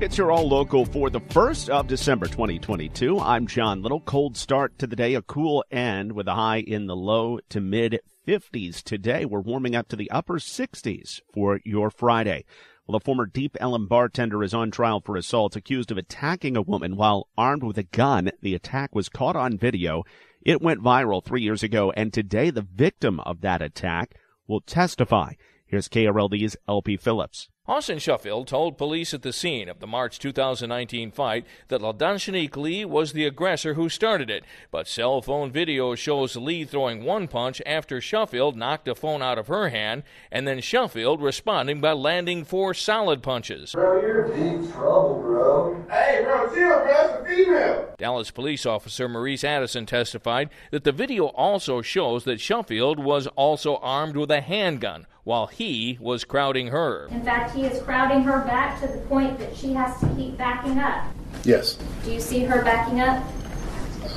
It's 0.00 0.16
your 0.16 0.30
all 0.30 0.48
local 0.48 0.84
for 0.84 1.10
the 1.10 1.20
1st 1.20 1.70
of 1.70 1.88
December 1.88 2.26
2022. 2.26 3.18
I'm 3.18 3.48
John 3.48 3.82
Little. 3.82 4.00
Cold 4.00 4.36
start 4.36 4.78
to 4.78 4.86
the 4.86 4.94
day, 4.94 5.14
a 5.14 5.22
cool 5.22 5.64
end 5.72 6.12
with 6.12 6.28
a 6.28 6.34
high 6.34 6.60
in 6.60 6.86
the 6.86 6.94
low 6.94 7.40
to 7.48 7.60
mid 7.60 7.98
50s 8.24 8.80
today. 8.80 9.24
We're 9.24 9.40
warming 9.40 9.74
up 9.74 9.88
to 9.88 9.96
the 9.96 10.08
upper 10.12 10.34
60s 10.34 11.20
for 11.34 11.58
your 11.64 11.90
Friday. 11.90 12.44
Well, 12.86 12.94
a 12.94 13.00
former 13.00 13.26
Deep 13.26 13.56
Ellum 13.58 13.88
bartender 13.88 14.44
is 14.44 14.54
on 14.54 14.70
trial 14.70 15.02
for 15.04 15.16
assault, 15.16 15.56
accused 15.56 15.90
of 15.90 15.98
attacking 15.98 16.56
a 16.56 16.62
woman 16.62 16.94
while 16.94 17.26
armed 17.36 17.64
with 17.64 17.76
a 17.76 17.82
gun. 17.82 18.30
The 18.40 18.54
attack 18.54 18.94
was 18.94 19.08
caught 19.08 19.34
on 19.34 19.58
video. 19.58 20.04
It 20.42 20.62
went 20.62 20.80
viral 20.80 21.24
three 21.24 21.42
years 21.42 21.64
ago, 21.64 21.90
and 21.90 22.12
today 22.12 22.50
the 22.50 22.62
victim 22.62 23.18
of 23.20 23.40
that 23.40 23.62
attack 23.62 24.14
will 24.46 24.60
testify. 24.60 25.32
Here's 25.66 25.88
KRLD's 25.88 26.56
LP 26.68 26.96
Phillips. 26.96 27.48
Austin 27.68 27.98
Shuffield 27.98 28.46
told 28.46 28.78
police 28.78 29.12
at 29.12 29.20
the 29.20 29.30
scene 29.30 29.68
of 29.68 29.78
the 29.78 29.86
March 29.86 30.18
2019 30.18 31.10
fight 31.10 31.44
that 31.68 31.82
L'Daijohnique 31.82 32.56
Lee 32.56 32.82
was 32.82 33.12
the 33.12 33.26
aggressor 33.26 33.74
who 33.74 33.90
started 33.90 34.30
it, 34.30 34.42
but 34.70 34.88
cell 34.88 35.20
phone 35.20 35.52
video 35.52 35.94
shows 35.94 36.34
Lee 36.34 36.64
throwing 36.64 37.04
one 37.04 37.28
punch 37.28 37.60
after 37.66 38.00
Shuffield 38.00 38.56
knocked 38.56 38.88
a 38.88 38.94
phone 38.94 39.20
out 39.20 39.36
of 39.36 39.48
her 39.48 39.68
hand, 39.68 40.02
and 40.32 40.48
then 40.48 40.62
Shuffield 40.62 41.20
responding 41.20 41.78
by 41.78 41.92
landing 41.92 42.42
four 42.42 42.72
solid 42.72 43.22
punches. 43.22 43.72
Bro, 43.72 44.00
you're 44.00 44.28
deep 44.28 44.72
trouble, 44.72 45.20
bro. 45.20 45.84
Hey, 45.90 46.22
bro, 46.24 46.46
chill, 46.46 46.54
bro. 46.54 46.86
That's 46.86 47.20
a 47.20 47.24
female. 47.26 47.94
Dallas 47.98 48.30
police 48.30 48.64
officer 48.64 49.10
Maurice 49.10 49.44
Addison 49.44 49.84
testified 49.84 50.48
that 50.70 50.84
the 50.84 50.92
video 50.92 51.26
also 51.26 51.82
shows 51.82 52.24
that 52.24 52.40
Shuffield 52.40 52.98
was 52.98 53.26
also 53.36 53.76
armed 53.76 54.16
with 54.16 54.30
a 54.30 54.40
handgun 54.40 55.06
while 55.28 55.46
he 55.46 55.98
was 56.00 56.24
crowding 56.24 56.68
her. 56.68 57.06
In 57.08 57.22
fact, 57.22 57.54
he 57.54 57.66
is 57.66 57.82
crowding 57.82 58.22
her 58.22 58.40
back 58.46 58.80
to 58.80 58.86
the 58.88 58.96
point 59.02 59.38
that 59.38 59.54
she 59.54 59.74
has 59.74 60.00
to 60.00 60.08
keep 60.16 60.38
backing 60.38 60.78
up. 60.78 61.04
Yes. 61.44 61.78
Do 62.02 62.12
you 62.12 62.18
see 62.18 62.44
her 62.44 62.64
backing 62.64 63.00
up? 63.00 63.22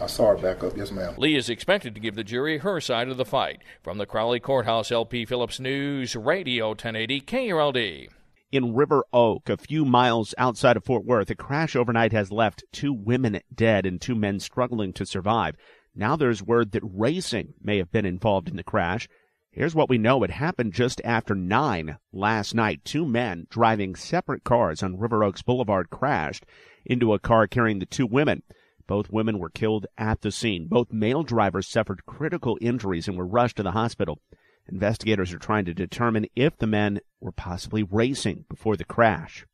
I 0.02 0.08
saw 0.08 0.30
her 0.30 0.38
back 0.38 0.64
up. 0.64 0.78
Yes, 0.78 0.90
ma'am. 0.90 1.14
Lee 1.18 1.36
is 1.36 1.50
expected 1.50 1.94
to 1.96 2.00
give 2.00 2.16
the 2.16 2.24
jury 2.24 2.60
her 2.60 2.80
side 2.80 3.10
of 3.10 3.18
the 3.18 3.26
fight. 3.26 3.60
From 3.84 3.98
the 3.98 4.06
Crowley 4.06 4.40
Courthouse, 4.40 4.90
LP 4.90 5.26
Phillips 5.26 5.60
News, 5.60 6.16
Radio 6.16 6.70
1080 6.70 7.20
KRLD. 7.20 8.08
In 8.54 8.74
River 8.74 9.04
Oak, 9.12 9.50
a 9.50 9.58
few 9.58 9.84
miles 9.84 10.34
outside 10.38 10.78
of 10.78 10.86
Fort 10.86 11.04
Worth, 11.04 11.30
a 11.30 11.36
crash 11.36 11.76
overnight 11.76 12.14
has 12.14 12.32
left 12.32 12.64
two 12.72 12.94
women 12.94 13.42
dead 13.54 13.86
and 13.86 14.00
two 14.00 14.16
men 14.16 14.40
struggling 14.40 14.94
to 14.94 15.06
survive. 15.06 15.58
Now 15.94 16.16
there's 16.16 16.42
word 16.42 16.72
that 16.72 16.84
racing 16.86 17.56
may 17.62 17.80
have 17.80 17.92
been 17.92 18.06
involved 18.06 18.48
in 18.48 18.56
the 18.56 18.64
crash. 18.64 19.10
Here's 19.54 19.76
what 19.76 19.90
we 19.90 19.98
know. 19.98 20.24
It 20.24 20.32
happened 20.32 20.72
just 20.72 21.02
after 21.04 21.36
9 21.36 21.98
last 22.14 22.56
night. 22.56 22.86
Two 22.86 23.06
men 23.06 23.48
driving 23.50 23.98
separate 23.98 24.46
cars 24.46 24.82
on 24.82 24.98
River 24.98 25.26
Oaks 25.26 25.42
Boulevard 25.42 25.90
crashed 25.90 26.46
into 26.86 27.14
a 27.14 27.20
car 27.20 27.48
carrying 27.48 27.80
the 27.80 27.86
two 27.86 28.06
women. 28.06 28.44
Both 28.88 29.12
women 29.12 29.40
were 29.40 29.50
killed 29.50 29.88
at 29.98 30.22
the 30.22 30.32
scene. 30.32 30.68
Both 30.68 30.94
male 30.94 31.24
drivers 31.24 31.68
suffered 31.68 32.06
critical 32.06 32.58
injuries 32.62 33.10
and 33.10 33.18
were 33.18 33.28
rushed 33.28 33.58
to 33.58 33.64
the 33.64 33.72
hospital. 33.72 34.22
Investigators 34.70 35.34
are 35.34 35.40
trying 35.40 35.66
to 35.66 35.74
determine 35.74 36.28
if 36.34 36.58
the 36.58 36.68
men 36.68 37.02
were 37.20 37.34
possibly 37.34 37.84
racing 37.84 38.46
before 38.48 38.78
the 38.78 38.86
crash. 38.86 39.46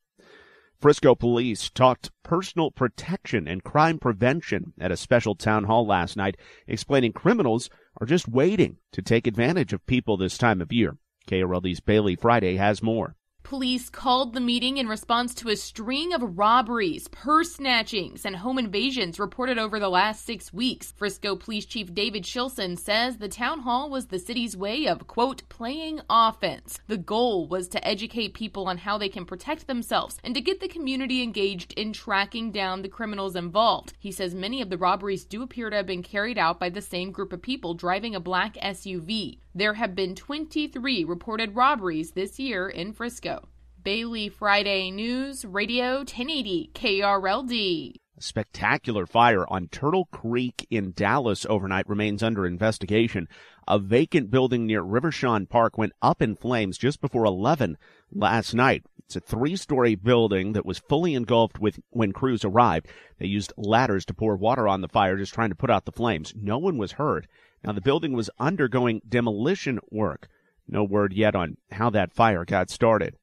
Frisco 0.80 1.16
police 1.16 1.72
talked 1.72 2.12
personal 2.22 2.70
protection 2.70 3.48
and 3.48 3.64
crime 3.64 3.98
prevention 3.98 4.74
at 4.80 4.92
a 4.92 4.98
special 4.98 5.34
town 5.34 5.64
hall 5.64 5.88
last 5.88 6.16
night, 6.16 6.38
explaining 6.68 7.14
criminals 7.14 7.72
are 8.00 8.08
just 8.08 8.28
waiting 8.28 8.78
to 8.92 9.02
take 9.02 9.28
advantage 9.28 9.74
of 9.74 9.86
people 9.86 10.18
this 10.18 10.38
time 10.38 10.62
of 10.62 10.72
year. 10.72 10.98
KRLD's 11.28 11.80
Bailey 11.80 12.16
Friday 12.16 12.56
has 12.56 12.84
more. 12.84 13.16
Police 13.48 13.90
called 13.90 14.34
the 14.34 14.42
meeting 14.42 14.76
in 14.76 14.90
response 14.90 15.34
to 15.36 15.48
a 15.48 15.56
string 15.56 16.12
of 16.12 16.38
robberies, 16.38 17.08
purse 17.08 17.56
snatchings, 17.56 18.26
and 18.26 18.36
home 18.36 18.60
invasions 18.60 19.22
reported 19.22 19.58
over 19.58 19.80
the 19.80 19.88
last 19.88 20.26
six 20.26 20.52
weeks. 20.52 20.92
Frisco 20.92 21.38
Police 21.38 21.66
Chief 21.66 21.94
David 21.94 22.24
Shilson 22.24 22.78
says 22.78 23.16
the 23.16 23.30
town 23.30 23.62
hall 23.62 23.90
was 23.90 24.08
the 24.08 24.20
city's 24.20 24.58
way 24.58 24.86
of, 24.86 25.08
quote, 25.08 25.48
playing 25.48 26.02
offense. 26.10 26.82
The 26.88 26.98
goal 26.98 27.48
was 27.48 27.70
to 27.70 27.88
educate 27.88 28.34
people 28.34 28.68
on 28.68 28.80
how 28.80 28.98
they 28.98 29.08
can 29.08 29.24
protect 29.24 29.66
themselves 29.66 30.18
and 30.26 30.36
to 30.36 30.42
get 30.42 30.60
the 30.60 30.68
community 30.68 31.24
engaged 31.24 31.72
in 31.78 31.94
tracking 31.94 32.52
down 32.52 32.82
the 32.82 32.90
criminals 32.90 33.38
involved. 33.38 33.94
He 33.98 34.12
says 34.12 34.36
many 34.36 34.62
of 34.62 34.70
the 34.70 34.78
robberies 34.78 35.24
do 35.24 35.42
appear 35.42 35.70
to 35.70 35.78
have 35.78 35.88
been 35.88 36.04
carried 36.04 36.38
out 36.38 36.60
by 36.60 36.68
the 36.68 36.82
same 36.82 37.12
group 37.12 37.32
of 37.32 37.42
people 37.42 37.76
driving 37.76 38.14
a 38.14 38.20
black 38.20 38.56
SUV. 38.56 39.38
There 39.58 39.74
have 39.74 39.96
been 39.96 40.14
23 40.14 41.04
reported 41.04 41.56
robberies 41.56 42.12
this 42.12 42.38
year 42.38 42.70
in 42.70 42.94
Frisco. 42.94 43.50
Bailey 43.82 44.30
Friday 44.30 44.92
News, 44.92 45.44
Radio 45.46 45.96
1080 45.96 46.70
KRLD. 46.76 47.96
A 48.16 48.22
spectacular 48.22 49.08
fire 49.08 49.48
on 49.52 49.68
Turtle 49.70 50.06
Creek 50.12 50.68
in 50.70 50.92
Dallas 50.92 51.44
overnight 51.50 51.90
remains 51.90 52.22
under 52.22 52.46
investigation. 52.46 53.28
A 53.68 53.80
vacant 53.80 54.30
building 54.30 54.68
near 54.68 54.84
Reverchon 54.84 55.50
Park 55.50 55.76
went 55.76 55.94
up 56.04 56.22
in 56.22 56.36
flames 56.36 56.78
just 56.78 57.02
before 57.02 57.26
11 57.26 57.80
last 58.12 58.54
night. 58.54 58.86
It's 59.06 59.16
a 59.16 59.22
three-story 59.22 59.96
building 59.96 60.54
that 60.54 60.68
was 60.68 60.78
fully 60.78 61.16
engulfed 61.16 61.58
with 61.58 61.80
when 61.90 62.12
crews 62.12 62.46
arrived. 62.46 62.90
They 63.18 63.26
used 63.26 63.54
ladders 63.58 64.06
to 64.06 64.14
pour 64.14 64.36
water 64.36 64.68
on 64.68 64.82
the 64.82 64.88
fire, 64.88 65.18
just 65.18 65.34
trying 65.34 65.50
to 65.50 65.56
put 65.56 65.72
out 65.72 65.86
the 65.86 65.92
flames. 65.92 66.36
No 66.40 66.60
one 66.60 66.78
was 66.78 66.92
hurt. 66.92 67.26
Now 67.64 67.72
the 67.74 67.82
building 67.82 68.14
was 68.14 68.30
undergoing 68.40 69.02
demolition 69.08 69.80
work. 69.92 70.28
No 70.68 70.84
word 70.84 71.14
yet 71.14 71.36
on 71.36 71.58
how 71.72 71.90
that 71.92 72.14
fire 72.14 72.46
got 72.46 72.70
started. 72.70 73.16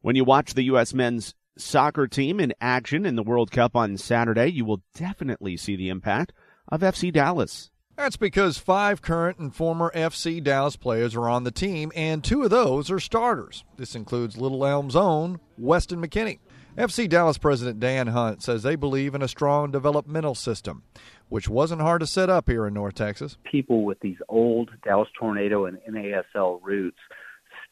When 0.00 0.16
you 0.16 0.24
watch 0.24 0.54
the 0.54 0.64
U.S. 0.64 0.94
men's 0.94 1.34
soccer 1.56 2.06
team 2.06 2.38
in 2.38 2.54
action 2.60 3.04
in 3.04 3.16
the 3.16 3.22
World 3.22 3.50
Cup 3.50 3.74
on 3.74 3.96
Saturday, 3.96 4.48
you 4.48 4.64
will 4.64 4.82
definitely 4.94 5.56
see 5.56 5.76
the 5.76 5.88
impact 5.88 6.32
of 6.68 6.80
FC 6.80 7.12
Dallas. 7.12 7.70
That's 7.96 8.16
because 8.16 8.58
five 8.58 9.02
current 9.02 9.38
and 9.38 9.52
former 9.52 9.90
FC 9.92 10.40
Dallas 10.42 10.76
players 10.76 11.16
are 11.16 11.28
on 11.28 11.42
the 11.42 11.50
team, 11.50 11.90
and 11.96 12.22
two 12.22 12.44
of 12.44 12.50
those 12.50 12.92
are 12.92 13.00
starters. 13.00 13.64
This 13.76 13.96
includes 13.96 14.36
Little 14.36 14.64
Elm's 14.64 14.94
own 14.94 15.40
Weston 15.58 16.00
McKennie. 16.00 16.38
FC 16.76 17.08
Dallas 17.08 17.38
President 17.38 17.80
Dan 17.80 18.06
Hunt 18.06 18.40
says 18.40 18.62
they 18.62 18.76
believe 18.76 19.16
in 19.16 19.22
a 19.22 19.26
strong 19.26 19.72
developmental 19.72 20.36
system, 20.36 20.84
which 21.28 21.48
wasn't 21.48 21.80
hard 21.80 22.00
to 22.00 22.06
set 22.06 22.30
up 22.30 22.48
here 22.48 22.66
in 22.66 22.74
North 22.74 22.94
Texas. 22.94 23.38
People 23.44 23.84
with 23.84 24.00
these 24.00 24.18
old 24.28 24.70
Dallas 24.84 25.08
Tornado 25.18 25.66
and 25.66 25.78
NASL 25.88 26.60
roots 26.62 26.98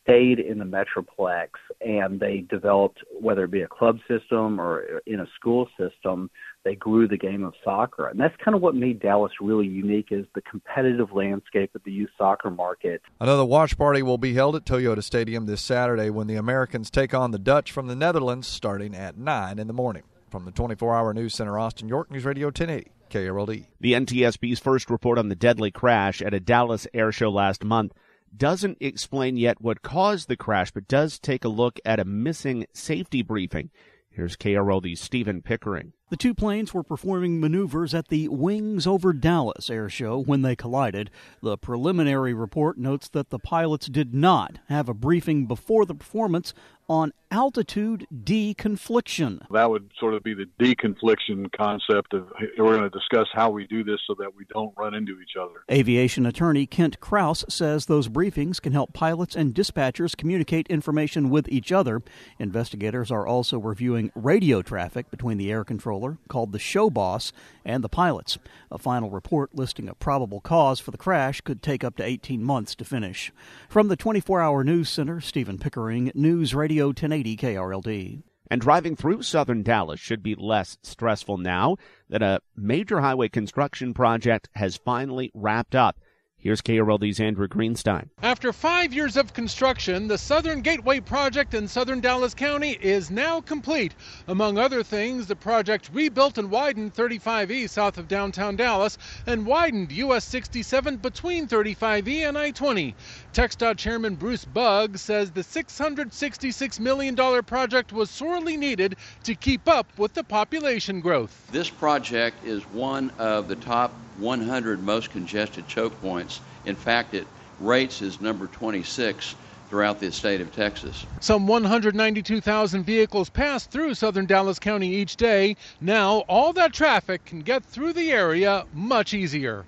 stayed 0.06 0.38
in 0.38 0.58
the 0.58 0.64
Metroplex 0.64 1.48
and 1.80 2.20
they 2.20 2.44
developed, 2.48 3.00
whether 3.20 3.44
it 3.44 3.50
be 3.50 3.62
a 3.62 3.68
club 3.68 3.98
system 4.08 4.60
or 4.60 5.00
in 5.06 5.20
a 5.20 5.26
school 5.34 5.68
system, 5.78 6.30
they 6.64 6.76
grew 6.76 7.08
the 7.08 7.16
game 7.16 7.44
of 7.44 7.54
soccer. 7.64 8.06
And 8.06 8.18
that's 8.18 8.34
kind 8.44 8.54
of 8.54 8.62
what 8.62 8.74
made 8.74 9.00
Dallas 9.00 9.32
really 9.40 9.66
unique 9.66 10.08
is 10.10 10.24
the 10.34 10.42
competitive 10.42 11.12
landscape 11.12 11.74
of 11.74 11.82
the 11.84 11.92
youth 11.92 12.10
soccer 12.16 12.50
market. 12.50 13.02
Another 13.20 13.44
watch 13.44 13.76
party 13.76 14.02
will 14.02 14.18
be 14.18 14.34
held 14.34 14.54
at 14.56 14.64
Toyota 14.64 15.02
Stadium 15.02 15.46
this 15.46 15.60
Saturday 15.60 16.10
when 16.10 16.26
the 16.28 16.36
Americans 16.36 16.90
take 16.90 17.12
on 17.12 17.32
the 17.32 17.38
Dutch 17.38 17.72
from 17.72 17.88
the 17.88 17.96
Netherlands 17.96 18.46
starting 18.46 18.94
at 18.94 19.16
9 19.16 19.58
in 19.58 19.66
the 19.66 19.72
morning. 19.72 20.02
From 20.30 20.44
the 20.44 20.50
24 20.52 20.94
hour 20.94 21.14
news 21.14 21.34
center, 21.34 21.58
Austin 21.58 21.88
York 21.88 22.10
News 22.10 22.24
Radio 22.24 22.48
1080. 22.48 22.90
KRLD. 23.10 23.66
The 23.80 23.92
NTSB's 23.92 24.60
first 24.60 24.90
report 24.90 25.18
on 25.18 25.28
the 25.28 25.34
deadly 25.34 25.70
crash 25.70 26.20
at 26.22 26.34
a 26.34 26.40
Dallas 26.40 26.86
air 26.92 27.12
show 27.12 27.30
last 27.30 27.64
month 27.64 27.92
doesn't 28.36 28.78
explain 28.80 29.36
yet 29.36 29.60
what 29.60 29.82
caused 29.82 30.28
the 30.28 30.36
crash, 30.36 30.70
but 30.70 30.88
does 30.88 31.18
take 31.18 31.44
a 31.44 31.48
look 31.48 31.78
at 31.84 32.00
a 32.00 32.04
missing 32.04 32.66
safety 32.72 33.22
briefing. 33.22 33.70
Here's 34.10 34.36
KRLD's 34.36 35.00
Stephen 35.00 35.42
Pickering. 35.42 35.92
The 36.08 36.16
two 36.16 36.34
planes 36.34 36.72
were 36.72 36.84
performing 36.84 37.40
maneuvers 37.40 37.92
at 37.92 38.08
the 38.08 38.28
Wings 38.28 38.86
Over 38.86 39.12
Dallas 39.12 39.68
air 39.68 39.88
show 39.88 40.22
when 40.22 40.42
they 40.42 40.54
collided. 40.54 41.10
The 41.42 41.58
preliminary 41.58 42.32
report 42.32 42.78
notes 42.78 43.08
that 43.08 43.30
the 43.30 43.40
pilots 43.40 43.88
did 43.88 44.14
not 44.14 44.60
have 44.68 44.88
a 44.88 44.94
briefing 44.94 45.46
before 45.46 45.84
the 45.84 45.96
performance 45.96 46.54
on 46.88 47.12
altitude 47.30 48.06
deconfliction. 48.14 49.40
That 49.50 49.68
would 49.68 49.90
sort 49.98 50.14
of 50.14 50.22
be 50.22 50.34
the 50.34 50.46
deconfliction 50.60 51.50
concept 51.56 52.14
of 52.14 52.28
we're 52.56 52.76
going 52.76 52.88
to 52.88 52.90
discuss 52.90 53.26
how 53.32 53.50
we 53.50 53.66
do 53.66 53.82
this 53.82 53.98
so 54.06 54.14
that 54.20 54.36
we 54.36 54.44
don't 54.52 54.72
run 54.76 54.94
into 54.94 55.20
each 55.20 55.36
other. 55.40 55.64
Aviation 55.70 56.24
attorney 56.24 56.66
Kent 56.66 57.00
Kraus 57.00 57.44
says 57.48 57.86
those 57.86 58.08
briefings 58.08 58.62
can 58.62 58.72
help 58.72 58.92
pilots 58.92 59.34
and 59.34 59.54
dispatchers 59.54 60.16
communicate 60.16 60.68
information 60.68 61.28
with 61.28 61.48
each 61.48 61.72
other. 61.72 62.02
Investigators 62.38 63.10
are 63.10 63.26
also 63.26 63.58
reviewing 63.58 64.12
radio 64.14 64.62
traffic 64.62 65.10
between 65.10 65.38
the 65.38 65.50
air 65.50 65.64
controller, 65.96 66.18
called 66.28 66.52
the 66.52 66.58
show 66.58 66.90
boss, 66.90 67.32
and 67.64 67.82
the 67.82 67.88
pilots. 67.88 68.38
A 68.70 68.78
final 68.78 69.10
report 69.10 69.54
listing 69.54 69.88
a 69.88 69.94
probable 69.94 70.40
cause 70.40 70.78
for 70.78 70.90
the 70.90 70.98
crash 70.98 71.40
could 71.40 71.62
take 71.62 71.82
up 71.82 71.96
to 71.96 72.04
18 72.04 72.42
months 72.42 72.74
to 72.76 72.84
finish. 72.84 73.32
From 73.68 73.88
the 73.88 73.96
24 73.96 74.40
hour 74.40 74.62
news 74.62 74.88
center, 74.88 75.20
Stephen 75.20 75.58
Pickering, 75.58 76.12
News 76.14 76.54
Radio 76.54 76.86
1080 76.86 77.36
KRLD. 77.36 78.22
And 78.48 78.60
driving 78.60 78.94
through 78.94 79.22
southern 79.22 79.64
Dallas 79.64 79.98
should 79.98 80.22
be 80.22 80.36
less 80.36 80.78
stressful 80.82 81.38
now 81.38 81.76
that 82.08 82.22
a 82.22 82.40
major 82.54 83.00
highway 83.00 83.28
construction 83.28 83.92
project 83.92 84.48
has 84.54 84.76
finally 84.76 85.32
wrapped 85.34 85.74
up. 85.74 85.98
Here's 86.38 86.60
KRLD's 86.60 87.18
Andrew 87.18 87.48
Greenstein. 87.48 88.10
After 88.22 88.52
five 88.52 88.92
years 88.92 89.16
of 89.16 89.32
construction, 89.32 90.06
the 90.06 90.18
Southern 90.18 90.60
Gateway 90.60 91.00
project 91.00 91.54
in 91.54 91.66
southern 91.66 92.00
Dallas 92.00 92.34
County 92.34 92.78
is 92.82 93.10
now 93.10 93.40
complete. 93.40 93.94
Among 94.28 94.58
other 94.58 94.82
things, 94.82 95.26
the 95.26 95.34
project 95.34 95.88
rebuilt 95.94 96.36
and 96.36 96.50
widened 96.50 96.94
35E 96.94 97.70
south 97.70 97.96
of 97.96 98.06
downtown 98.06 98.54
Dallas 98.54 98.98
and 99.26 99.46
widened 99.46 99.90
US 99.92 100.26
67 100.26 100.98
between 100.98 101.48
35E 101.48 102.28
and 102.28 102.36
I 102.36 102.50
20. 102.50 102.94
TxDOT 103.36 103.76
Chairman 103.76 104.14
Bruce 104.14 104.46
Bugg 104.46 104.96
says 104.96 105.30
the 105.30 105.42
$666 105.42 106.80
million 106.80 107.14
project 107.44 107.92
was 107.92 108.08
sorely 108.08 108.56
needed 108.56 108.96
to 109.24 109.34
keep 109.34 109.68
up 109.68 109.86
with 109.98 110.14
the 110.14 110.24
population 110.24 111.02
growth. 111.02 111.46
This 111.52 111.68
project 111.68 112.42
is 112.46 112.62
one 112.72 113.10
of 113.18 113.46
the 113.48 113.56
top 113.56 113.92
100 114.20 114.82
most 114.82 115.10
congested 115.10 115.68
choke 115.68 116.00
points. 116.00 116.40
In 116.64 116.74
fact, 116.74 117.12
it 117.12 117.26
rates 117.60 118.00
as 118.00 118.22
number 118.22 118.46
26 118.46 119.34
throughout 119.68 120.00
the 120.00 120.10
state 120.10 120.40
of 120.40 120.50
Texas. 120.54 121.04
Some 121.20 121.46
192,000 121.46 122.84
vehicles 122.84 123.28
pass 123.28 123.66
through 123.66 123.92
southern 123.92 124.24
Dallas 124.24 124.58
County 124.58 124.94
each 124.94 125.16
day. 125.16 125.56
Now, 125.82 126.20
all 126.20 126.54
that 126.54 126.72
traffic 126.72 127.26
can 127.26 127.40
get 127.40 127.66
through 127.66 127.92
the 127.92 128.12
area 128.12 128.64
much 128.72 129.12
easier. 129.12 129.66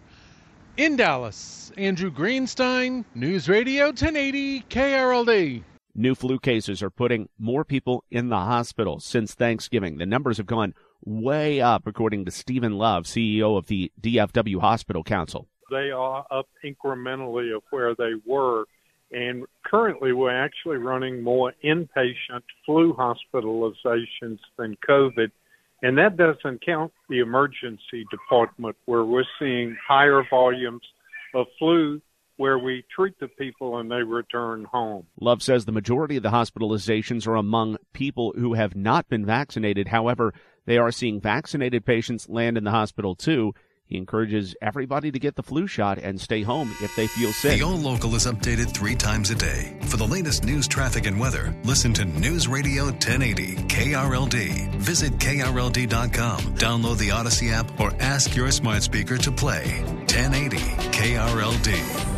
In 0.79 0.95
Dallas, 0.95 1.73
Andrew 1.77 2.09
Greenstein, 2.09 3.05
News 3.13 3.49
Radio 3.49 3.87
1080 3.87 4.61
KRLD. 4.71 5.65
New 5.97 6.15
flu 6.15 6.39
cases 6.39 6.85
are 6.85 6.89
putting 6.89 7.29
more 7.37 7.65
people 7.65 8.05
in 8.13 8.29
the 8.29 8.37
hospital 8.37 9.01
since 9.01 9.35
Thanksgiving. 9.35 9.99
The 9.99 10.07
numbers 10.07 10.37
have 10.37 10.47
gone 10.47 10.75
way 11.05 11.61
up, 11.61 11.89
according 11.89 12.27
to 12.27 12.31
Stephen 12.31 12.79
Love, 12.79 13.07
CEO 13.07 13.59
of 13.59 13.67
the 13.67 13.91
DFW 14.01 14.61
Hospital 14.61 15.03
Council. 15.03 15.49
They 15.69 15.91
are 15.91 16.25
up 16.31 16.47
incrementally 16.65 17.53
of 17.57 17.65
where 17.71 17.97
they 17.97 18.13
were. 18.25 18.67
And 19.11 19.47
currently, 19.65 20.13
we're 20.13 20.31
actually 20.31 20.77
running 20.77 21.25
more 21.25 21.55
inpatient 21.65 22.45
flu 22.65 22.95
hospitalizations 22.95 24.39
than 24.57 24.77
COVID. 24.89 25.33
And 25.83 25.97
that 25.99 26.17
doesn't 26.17 26.65
count 26.65 26.93
the 27.09 27.21
emergency 27.21 28.05
department, 28.11 28.77
where 28.87 29.05
we're 29.05 29.25
seeing 29.39 29.77
higher 29.87 30.25
volumes 30.29 30.83
of 31.35 31.47
flu 31.59 32.01
where 32.39 32.59
we 32.59 32.85
treat 32.95 33.19
the 33.19 33.29
people 33.29 33.79
and 33.79 33.91
they 33.91 34.03
return 34.03 34.65
home. 34.65 35.05
Love 35.21 35.43
says 35.43 35.65
the 35.65 35.73
majority 35.73 36.17
of 36.17 36.23
the 36.23 36.31
hospitalizations 36.31 37.27
are 37.27 37.35
among 37.35 37.77
people 37.93 38.33
who 38.37 38.55
have 38.55 38.77
not 38.77 39.09
been 39.09 39.27
vaccinated. 39.27 39.89
However, 39.89 40.33
they 40.65 40.79
are 40.79 40.93
seeing 40.93 41.21
vaccinated 41.21 41.85
patients 41.85 42.29
land 42.29 42.57
in 42.57 42.65
the 42.65 42.71
hospital 42.71 43.17
too. 43.17 43.55
He 43.89 43.97
encourages 43.97 44.55
everybody 44.61 45.11
to 45.11 45.19
get 45.19 45.35
the 45.35 45.43
flu 45.43 45.67
shot 45.67 45.97
and 45.97 46.21
stay 46.21 46.43
home 46.43 46.71
if 46.83 46.95
they 46.95 47.07
feel 47.07 47.33
sick. 47.33 47.59
The 47.59 47.65
All 47.65 47.75
Local 47.75 48.15
is 48.15 48.27
updated 48.27 48.75
three 48.75 48.95
times 48.95 49.31
a 49.31 49.35
day. 49.35 49.79
For 49.85 49.97
the 49.97 50.07
latest 50.07 50.45
news, 50.45 50.69
traffic, 50.69 51.07
and 51.07 51.19
weather, 51.19 51.57
listen 51.65 51.95
to 51.95 52.05
News 52.05 52.47
Radio 52.47 52.85
1080 52.85 53.57
KRLD. 53.67 54.75
Visit 54.75 55.15
KRLD.com, 55.15 56.41
download 56.57 56.99
the 56.99 57.09
Audacy 57.09 57.51
app, 57.51 57.81
or 57.81 57.95
ask 57.99 58.37
your 58.37 58.51
smart 58.51 58.83
speaker 58.83 59.17
to 59.17 59.33
play 59.33 59.83
1080 60.07 60.59
KRLD. 60.93 62.18